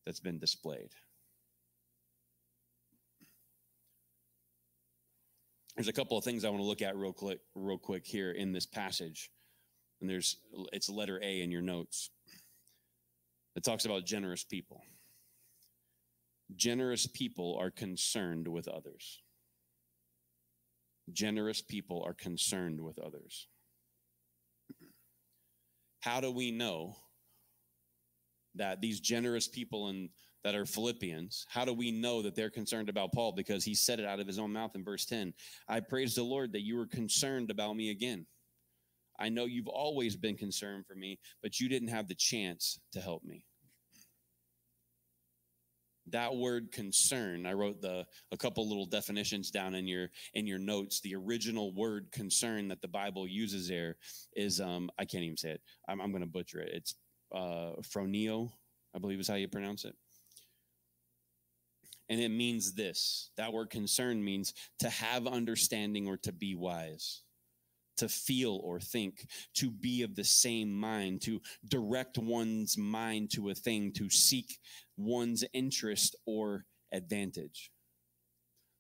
[0.06, 0.90] that's been displayed.
[5.76, 8.32] There's a couple of things I want to look at real quick, real quick here
[8.32, 9.30] in this passage.
[10.02, 10.38] And there's
[10.74, 12.10] it's letter A in your notes.
[13.56, 14.82] It talks about generous people.
[16.56, 19.22] Generous people are concerned with others.
[21.12, 23.48] Generous people are concerned with others.
[26.02, 26.96] How do we know
[28.56, 30.10] that these generous people and
[30.44, 33.34] that are Philippians, how do we know that they're concerned about Paul?
[33.34, 35.34] Because he said it out of his own mouth in verse 10.
[35.68, 38.26] I praise the Lord that you were concerned about me again.
[39.20, 43.02] I know you've always been concerned for me, but you didn't have the chance to
[43.02, 43.44] help me
[46.12, 50.60] that word concern i wrote the a couple little definitions down in your in your
[50.60, 51.02] notes.
[51.02, 53.98] The original word concern that the bible uses there
[54.36, 55.62] is um i can't even say it.
[55.88, 56.72] I'm, I'm to butcher it.
[56.74, 56.96] It's
[57.34, 58.52] uh phroneo
[58.96, 59.96] i believe is how you pronounce it.
[62.12, 63.30] And it means this.
[63.38, 67.22] That word concern means to have understanding or to be wise
[68.00, 73.50] to feel or think, to be of the same mind, to direct one's mind to
[73.50, 74.60] a thing, to seek
[74.98, 77.72] one's interest or advantage.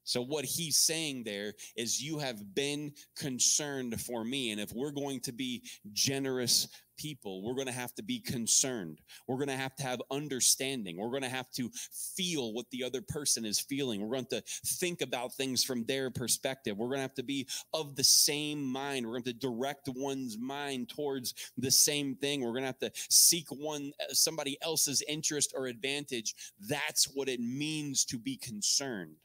[0.09, 4.49] So, what he's saying there is, you have been concerned for me.
[4.49, 5.61] And if we're going to be
[5.93, 6.67] generous
[6.97, 9.01] people, we're going to have to be concerned.
[9.27, 10.97] We're going to have to have understanding.
[10.97, 11.69] We're going to have to
[12.17, 14.01] feel what the other person is feeling.
[14.01, 16.75] We're going to think about things from their perspective.
[16.75, 19.05] We're going to have to be of the same mind.
[19.05, 22.41] We're going to direct one's mind towards the same thing.
[22.41, 26.33] We're going to have to seek one uh, somebody else's interest or advantage.
[26.67, 29.17] That's what it means to be concerned.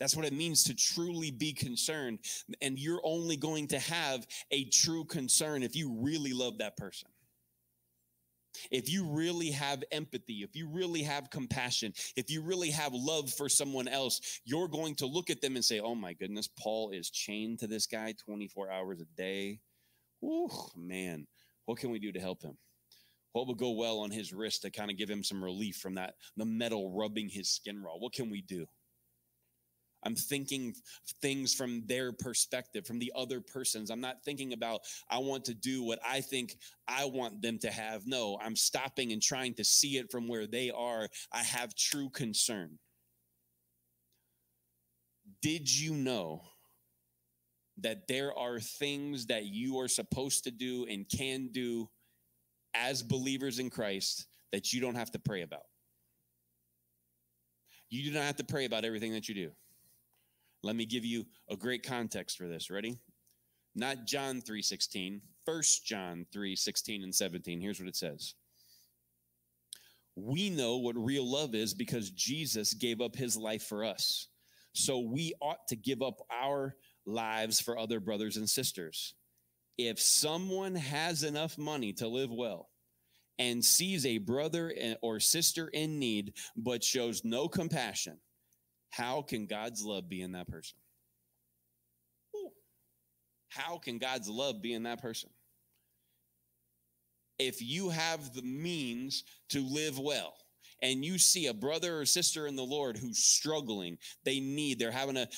[0.00, 2.20] That's what it means to truly be concerned.
[2.62, 7.08] And you're only going to have a true concern if you really love that person.
[8.70, 13.30] If you really have empathy, if you really have compassion, if you really have love
[13.30, 16.90] for someone else, you're going to look at them and say, Oh my goodness, Paul
[16.90, 19.60] is chained to this guy 24 hours a day.
[20.22, 21.26] Oh man,
[21.66, 22.56] what can we do to help him?
[23.32, 25.94] What would go well on his wrist to kind of give him some relief from
[25.94, 27.92] that, the metal rubbing his skin raw?
[27.96, 28.66] What can we do?
[30.02, 30.74] I'm thinking
[31.20, 33.90] things from their perspective, from the other person's.
[33.90, 36.56] I'm not thinking about, I want to do what I think
[36.88, 38.06] I want them to have.
[38.06, 41.08] No, I'm stopping and trying to see it from where they are.
[41.32, 42.78] I have true concern.
[45.42, 46.42] Did you know
[47.78, 51.88] that there are things that you are supposed to do and can do
[52.74, 55.62] as believers in Christ that you don't have to pray about?
[57.88, 59.50] You do not have to pray about everything that you do.
[60.62, 62.70] Let me give you a great context for this.
[62.70, 62.98] Ready?
[63.74, 67.60] Not John 3:16, 1 John 3:16 and 17.
[67.60, 68.34] Here's what it says.
[70.16, 74.28] We know what real love is because Jesus gave up his life for us.
[74.74, 79.14] So we ought to give up our lives for other brothers and sisters.
[79.78, 82.70] If someone has enough money to live well
[83.38, 88.20] and sees a brother or sister in need but shows no compassion,
[88.90, 90.76] how can God's love be in that person?
[93.48, 95.30] How can God's love be in that person?
[97.38, 100.34] If you have the means to live well,
[100.82, 104.90] and you see a brother or sister in the Lord who's struggling, they need, they're
[104.90, 105.28] having a,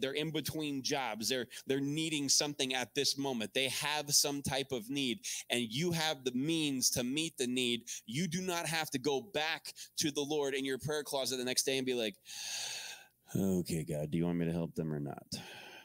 [0.00, 3.52] they're in between jobs, they're they're needing something at this moment.
[3.54, 7.82] They have some type of need, and you have the means to meet the need.
[8.06, 11.44] You do not have to go back to the Lord in your prayer closet the
[11.44, 12.14] next day and be like,
[13.36, 15.26] okay, God, do you want me to help them or not?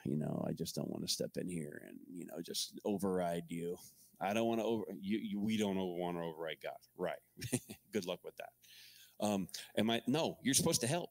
[0.05, 3.45] You know, I just don't want to step in here and, you know, just override
[3.47, 3.77] you.
[4.19, 6.73] I don't want to over you, you we don't want to override God.
[6.97, 7.19] Right.
[7.93, 9.25] Good luck with that.
[9.25, 9.47] Um,
[9.77, 11.09] am I no, you're supposed to help.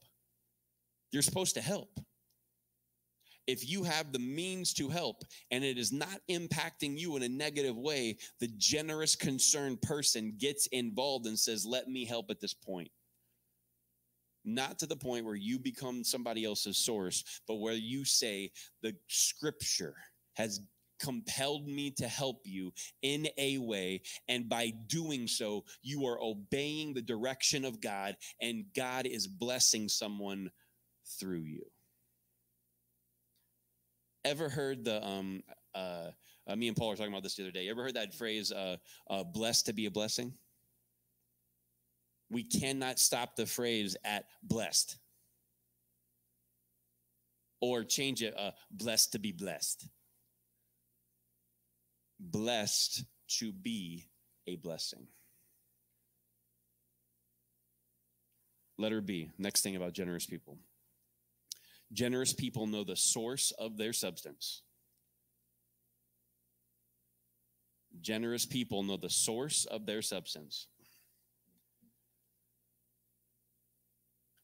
[1.11, 2.01] You're supposed to help.
[3.47, 7.29] If you have the means to help and it is not impacting you in a
[7.29, 12.55] negative way, the generous, concerned person gets involved and says, Let me help at this
[12.55, 12.91] point
[14.45, 18.51] not to the point where you become somebody else's source, but where you say,
[18.83, 19.95] the scripture
[20.35, 20.61] has
[21.03, 22.73] compelled me to help you
[23.03, 24.01] in a way.
[24.29, 29.89] And by doing so, you are obeying the direction of God, and God is blessing
[29.89, 30.51] someone
[31.19, 31.65] through you.
[34.25, 35.43] Ever heard the, um,
[35.75, 36.11] uh,
[36.47, 37.65] uh, me and Paul were talking about this the other day.
[37.65, 38.77] You ever heard that phrase, uh,
[39.11, 40.33] uh, blessed to be a blessing?
[42.33, 44.97] We cannot stop the phrase at blessed
[47.61, 49.87] or change it uh, blessed to be blessed
[52.23, 53.05] blessed
[53.39, 54.07] to be
[54.47, 55.07] a blessing.
[58.79, 60.59] Letter B, next thing about generous people.
[61.93, 64.63] Generous people know the source of their substance.
[68.01, 70.69] Generous people know the source of their substance.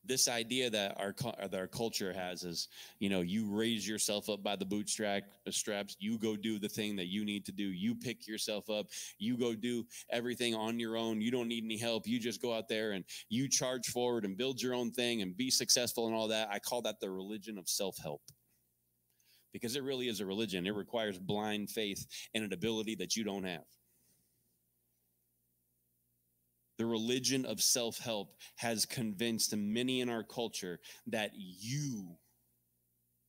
[0.09, 4.29] This idea that our uh, that our culture has is you know you raise yourself
[4.29, 7.53] up by the bootstrap uh, straps you go do the thing that you need to
[7.53, 8.87] do you pick yourself up
[9.19, 12.53] you go do everything on your own you don't need any help you just go
[12.53, 16.15] out there and you charge forward and build your own thing and be successful and
[16.15, 16.49] all that.
[16.51, 18.23] I call that the religion of self-help.
[19.53, 20.67] Because it really is a religion.
[20.67, 23.65] It requires blind faith and an ability that you don't have
[26.79, 32.16] the religion of self help has convinced many in our culture that you,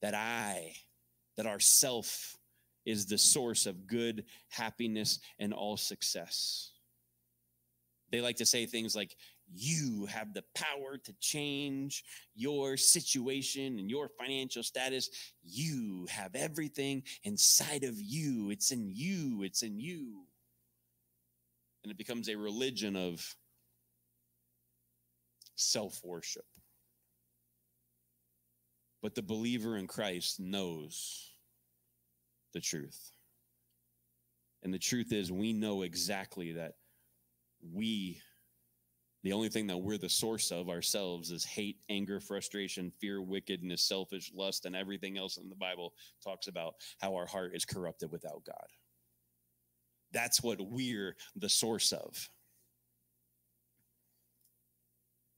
[0.01, 0.73] that I,
[1.35, 2.37] that our self
[2.85, 6.71] is the source of good happiness and all success.
[8.11, 9.15] They like to say things like,
[9.51, 12.03] you have the power to change
[12.35, 15.09] your situation and your financial status.
[15.43, 18.51] You have everything inside of you.
[18.51, 19.41] It's in you.
[19.41, 20.25] It's in you.
[21.83, 23.23] And it becomes a religion of
[25.55, 26.45] self worship.
[29.01, 31.33] But the believer in Christ knows
[32.53, 33.11] the truth.
[34.63, 36.73] And the truth is, we know exactly that
[37.73, 38.19] we,
[39.23, 43.83] the only thing that we're the source of ourselves is hate, anger, frustration, fear, wickedness,
[43.83, 48.11] selfish lust, and everything else in the Bible talks about how our heart is corrupted
[48.11, 48.67] without God.
[50.11, 52.29] That's what we're the source of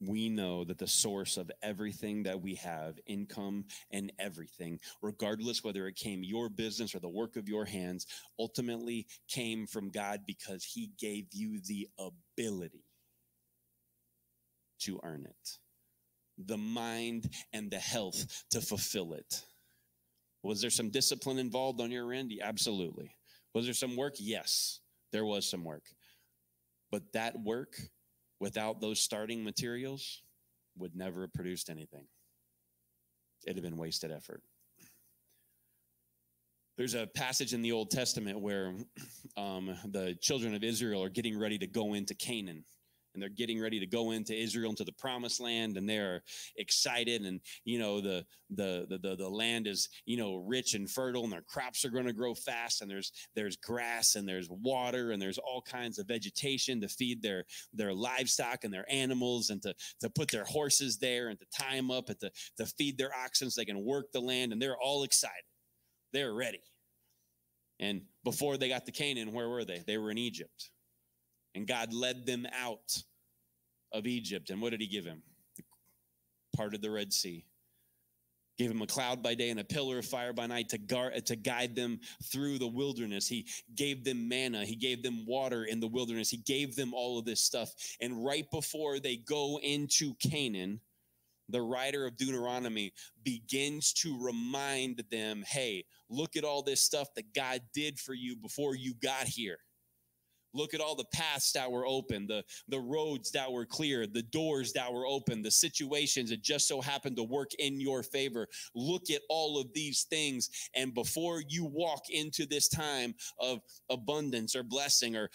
[0.02, 5.88] we know that the source of everything that we have, income and everything, regardless whether
[5.88, 8.08] it came your business or the work of your hands,
[8.40, 12.84] ultimately came from God because He gave you the ability
[14.80, 15.58] to earn it,
[16.38, 19.44] the mind and the health to fulfill it.
[20.44, 22.32] Was there some discipline involved on your end?
[22.42, 23.16] Absolutely.
[23.54, 24.16] Was there some work?
[24.18, 24.80] Yes,
[25.12, 25.84] there was some work.
[26.92, 27.76] But that work
[28.40, 30.24] without those starting materials
[30.78, 32.06] would never have produced anything.
[33.46, 34.42] It'd have been wasted effort.
[36.78, 38.74] There's a passage in the Old Testament where
[39.38, 42.64] um, the children of Israel are getting ready to go into Canaan
[43.14, 46.24] and they're getting ready to go into Israel into the promised land and they're
[46.56, 47.24] excited.
[47.24, 51.32] And you know the the the the, land is you know rich and fertile and
[51.32, 55.22] their crops are going to grow fast and there's there's grass and there's water and
[55.22, 59.74] there's all kinds of vegetation to feed their their livestock and their animals and to
[60.00, 63.16] to put their horses there and to tie them up and to to feed their
[63.16, 65.36] oxen so they can work the land and they're all excited.
[66.14, 66.62] They're ready.
[67.80, 69.82] And before they got to Canaan where were they?
[69.86, 70.72] They were in Egypt
[71.56, 73.04] and God led them out
[73.92, 74.50] of Egypt.
[74.50, 75.22] And what did he give him?
[76.56, 77.46] Parted the Red Sea.
[78.58, 81.26] Gave him a cloud by day and a pillar of fire by night to, guard,
[81.26, 82.00] to guide them
[82.32, 83.28] through the wilderness.
[83.28, 84.66] He gave them manna.
[84.66, 86.30] He gave them water in the wilderness.
[86.30, 87.72] He gave them all of this stuff.
[88.02, 90.80] And right before they go into Canaan,
[91.50, 92.94] the writer of Deuteronomy
[93.24, 98.36] begins to remind them hey, look at all this stuff that God did for you
[98.36, 99.58] before you got here.
[100.54, 104.22] Look at all the paths that were open, the, the roads that were cleared, the
[104.22, 108.48] doors that were open, the situations that just so happened to work in your favor.
[108.76, 110.50] Look at all of these things.
[110.76, 115.30] And before you walk into this time of abundance or blessing or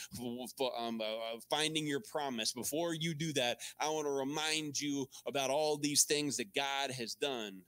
[0.78, 5.06] um, uh, uh, finding your promise, before you do that, I want to remind you
[5.26, 7.62] about all these things that God has done.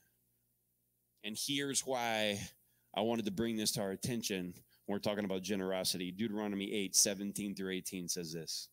[1.24, 2.40] And here's why
[2.94, 4.55] I wanted to bring this to our attention
[4.89, 6.11] we're talking about generosity.
[6.11, 8.68] Deuteronomy 8, 17 through 18 says this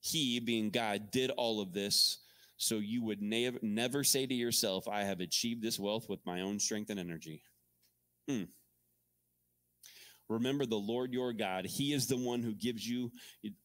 [0.00, 2.18] He, being God, did all of this
[2.58, 6.40] so you would ne- never say to yourself, I have achieved this wealth with my
[6.40, 7.42] own strength and energy.
[8.28, 8.44] Hmm.
[10.28, 11.64] Remember the Lord your God.
[11.64, 13.10] He is the one who gives you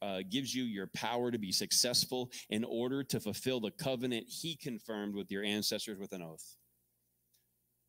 [0.02, 4.56] uh, gives you your power to be successful in order to fulfill the covenant He
[4.56, 6.56] confirmed with your ancestors with an oath.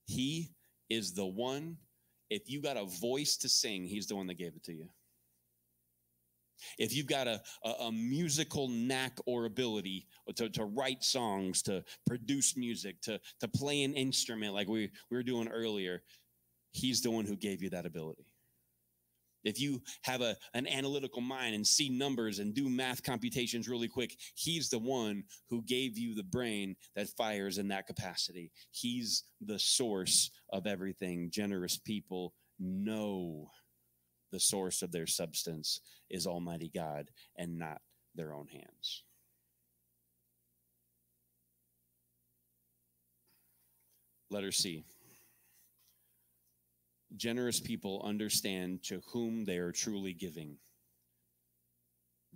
[0.07, 0.51] He
[0.91, 1.77] is the one
[2.35, 4.89] if you got a voice to sing, he's the one that gave it to you.
[6.78, 10.07] If you've got a, a, a, musical knack or ability
[10.37, 15.16] to, to write songs, to produce music, to, to play an instrument like we, we
[15.16, 16.03] were doing earlier,
[16.72, 18.26] he's the one who gave you that ability
[19.45, 23.88] if you have a, an analytical mind and see numbers and do math computations really
[23.88, 28.51] quick, he's the one who gave you the brain that fires in that capacity.
[28.70, 31.30] He's the source of everything.
[31.30, 33.51] Generous people know
[34.32, 35.80] the source of their substance
[36.11, 37.80] is Almighty God and not
[38.14, 39.05] their own hands.
[44.30, 44.84] Letter C.
[47.17, 50.57] Generous people understand to whom they are truly giving.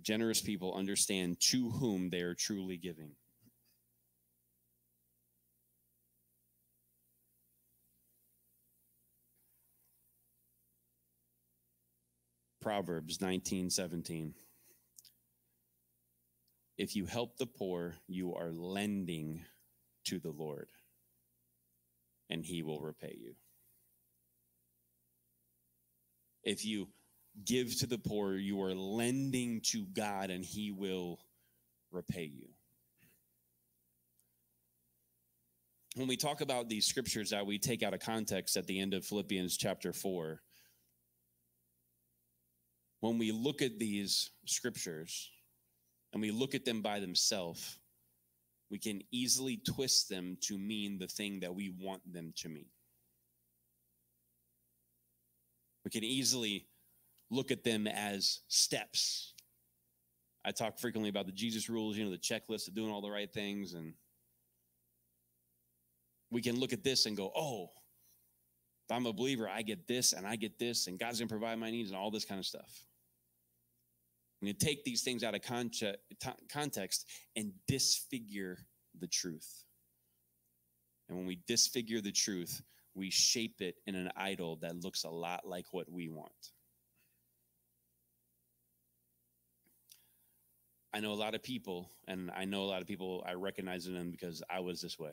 [0.01, 3.11] Generous people understand to whom they are truly giving.
[12.61, 14.33] Proverbs 19 17.
[16.77, 19.43] If you help the poor, you are lending
[20.05, 20.69] to the Lord,
[22.29, 23.35] and he will repay you.
[26.43, 26.87] If you
[27.45, 31.19] give to the poor, you are lending to God, and he will
[31.91, 32.47] repay you.
[35.95, 38.93] When we talk about these scriptures that we take out of context at the end
[38.93, 40.41] of Philippians chapter 4,
[43.01, 45.29] when we look at these scriptures
[46.13, 47.79] and we look at them by themselves,
[48.69, 52.67] we can easily twist them to mean the thing that we want them to mean.
[55.85, 56.67] We can easily
[57.31, 59.33] look at them as steps.
[60.45, 63.09] I talk frequently about the Jesus rules, you know, the checklist of doing all the
[63.09, 63.73] right things.
[63.73, 63.93] And
[66.31, 67.71] we can look at this and go, oh,
[68.87, 71.59] if I'm a believer, I get this and I get this, and God's gonna provide
[71.59, 72.85] my needs and all this kind of stuff.
[74.41, 77.05] Need to take these things out of context
[77.35, 78.57] and disfigure
[78.97, 79.65] the truth.
[81.09, 82.61] And when we disfigure the truth,
[82.99, 86.51] we shape it in an idol that looks a lot like what we want.
[90.93, 93.85] I know a lot of people, and I know a lot of people, I recognize
[93.85, 95.11] them because I was this way.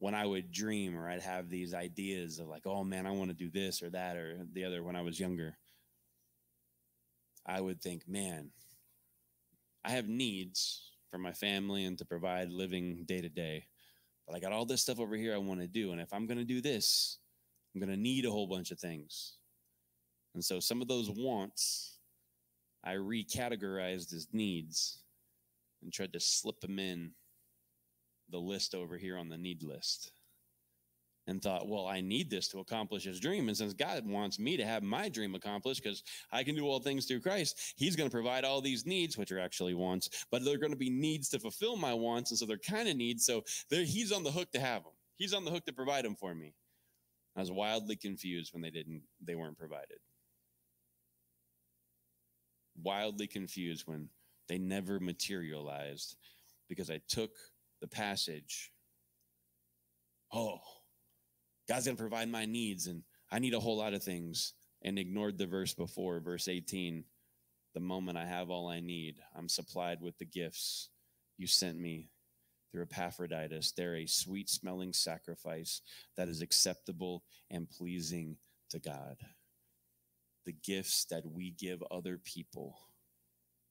[0.00, 3.30] When I would dream or I'd have these ideas of like, oh man, I want
[3.30, 5.56] to do this or that or the other when I was younger,
[7.46, 8.50] I would think, man,
[9.84, 13.66] I have needs for my family and to provide living day to day.
[14.28, 15.92] But I got all this stuff over here I want to do.
[15.92, 17.18] And if I'm going to do this,
[17.74, 19.38] I'm going to need a whole bunch of things.
[20.34, 21.96] And so some of those wants
[22.84, 24.98] I recategorized as needs
[25.82, 27.12] and tried to slip them in
[28.30, 30.12] the list over here on the need list
[31.28, 33.48] and thought, well, I need this to accomplish his dream.
[33.48, 36.02] And since God wants me to have my dream accomplished because
[36.32, 39.30] I can do all things through Christ, he's going to provide all these needs, which
[39.30, 42.30] are actually wants, but they're going to be needs to fulfill my wants.
[42.30, 43.26] And so they're kind of needs.
[43.26, 44.92] So he's on the hook to have them.
[45.16, 46.54] He's on the hook to provide them for me.
[47.36, 49.98] I was wildly confused when they didn't, they weren't provided.
[52.82, 54.08] Wildly confused when
[54.48, 56.16] they never materialized
[56.70, 57.32] because I took
[57.82, 58.72] the passage.
[60.32, 60.60] Oh,
[61.68, 64.98] God's going to provide my needs and I need a whole lot of things and
[64.98, 67.04] ignored the verse before, verse 18.
[67.74, 70.88] The moment I have all I need, I'm supplied with the gifts
[71.36, 72.08] you sent me
[72.72, 73.72] through Epaphroditus.
[73.72, 75.82] They're a sweet smelling sacrifice
[76.16, 78.36] that is acceptable and pleasing
[78.70, 79.16] to God.
[80.46, 82.78] The gifts that we give other people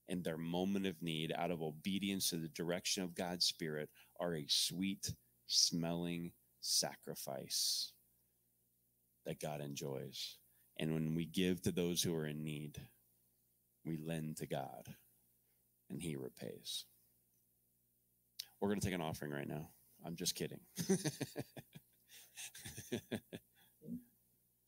[0.08, 3.90] in their moment of need out of obedience to the direction of God's Spirit
[4.20, 5.12] are a sweet
[5.48, 6.32] smelling
[6.68, 7.94] sacrifice
[9.26, 10.38] that God enjoys.
[10.78, 12.80] And when we give to those who are in need,
[13.86, 14.96] we lend to God
[15.90, 16.86] and He repays.
[18.60, 19.70] We're going to take an offering right now.
[20.06, 20.60] I'm just kidding.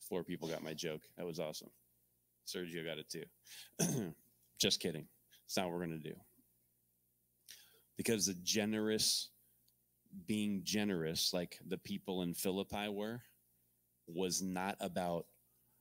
[0.10, 1.02] Four people got my joke.
[1.18, 1.70] That was awesome.
[2.48, 3.26] Sergio got it too.
[4.60, 5.08] just kidding.
[5.46, 6.16] It's not what we're going to do.
[7.98, 9.30] Because the generous
[10.28, 13.22] being generous, like the people in Philippi were,
[14.08, 15.26] was not about,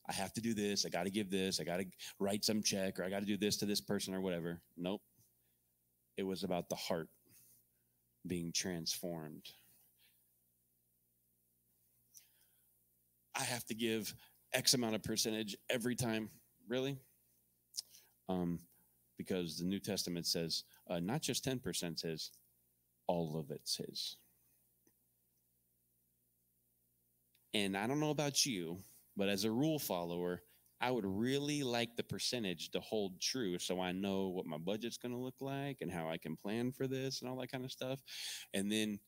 [0.09, 1.87] I have to do this, I got to give this, I got to
[2.19, 4.61] write some check, or I got to do this to this person or whatever.
[4.77, 5.03] Nope.
[6.17, 7.09] It was about the heart
[8.27, 9.45] being transformed.
[13.39, 14.13] I have to give
[14.53, 16.29] X amount of percentage every time.
[16.69, 16.99] Really?
[18.29, 18.59] Um,
[19.17, 22.31] because the New Testament says uh, not just 10% says,
[23.09, 24.17] all of it's His.
[27.55, 28.79] And I don't know about you,
[29.17, 30.43] but as a rule follower,
[30.81, 34.99] I would really like the percentage to hold true so I know what my budget's
[34.99, 37.65] going to look like and how I can plan for this and all that kind
[37.65, 38.01] of stuff.
[38.55, 39.01] And then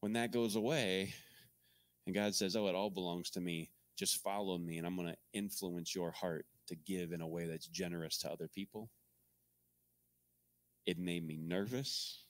[0.00, 1.14] when that goes away
[2.06, 5.08] and God says, Oh, it all belongs to me, just follow me and I'm going
[5.08, 8.90] to influence your heart to give in a way that's generous to other people.
[10.86, 12.25] It made me nervous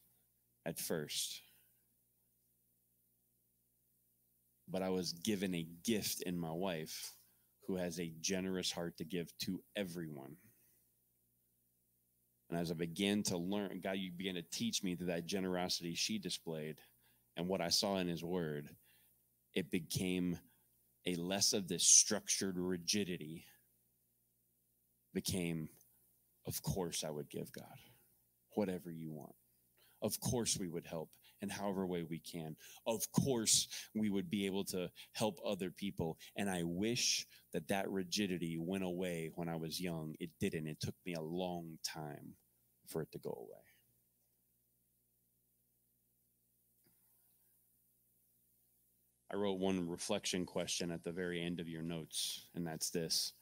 [0.66, 1.40] at first
[4.68, 7.12] but I was given a gift in my wife
[7.66, 10.36] who has a generous heart to give to everyone.
[12.48, 15.94] And as I began to learn, God, you began to teach me through that generosity
[15.94, 16.76] she displayed
[17.36, 18.68] and what I saw in his word,
[19.54, 20.38] it became
[21.06, 23.44] a less of this structured rigidity,
[25.12, 25.68] became,
[26.46, 27.64] of course, I would give God
[28.54, 29.34] whatever you want.
[30.02, 31.10] Of course, we would help
[31.42, 32.56] in however way we can.
[32.86, 36.18] Of course, we would be able to help other people.
[36.36, 40.14] And I wish that that rigidity went away when I was young.
[40.20, 40.66] It didn't.
[40.66, 42.34] It took me a long time
[42.86, 43.62] for it to go away.
[49.32, 53.32] I wrote one reflection question at the very end of your notes, and that's this.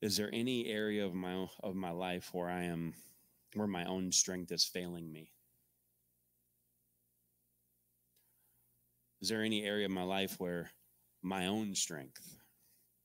[0.00, 2.94] Is there any area of my of my life where I am
[3.54, 5.30] where my own strength is failing me?
[9.20, 10.70] Is there any area of my life where
[11.22, 12.38] my own strength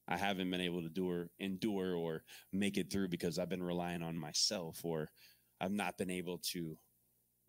[0.07, 3.63] I haven't been able to do or endure or make it through because I've been
[3.63, 5.09] relying on myself or
[5.61, 6.77] I've not been able to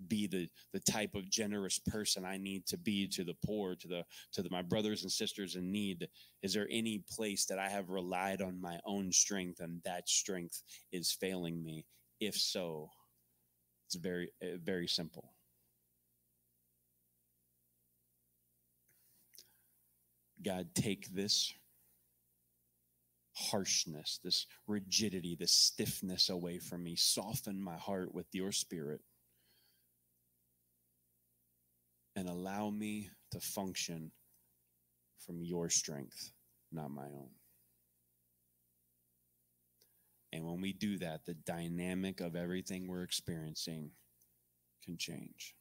[0.09, 3.89] be the the type of generous person I need to be to the poor, to
[3.89, 6.09] the to the, my brothers and sisters in need?
[6.43, 10.63] Is there any place that I have relied on my own strength and that strength
[10.93, 11.87] is failing me?
[12.27, 12.91] If so,
[13.87, 15.33] it's very uh, very simple.
[20.43, 21.55] God, take this
[23.35, 26.97] harshness, this rigidity, this stiffness away from me.
[26.97, 29.01] Soften my heart with your spirit
[32.17, 34.13] and allow me to function
[35.27, 36.33] from your strength,
[36.71, 37.31] not my own.
[40.35, 43.93] And when we do that, the dynamic of everything we're experiencing
[44.85, 45.55] can change.